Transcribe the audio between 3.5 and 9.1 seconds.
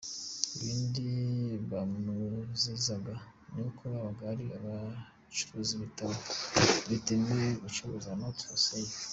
ni uko yabaga ari gucuruza ibitabo bitemewe gucuruzwa’ Not for sale’.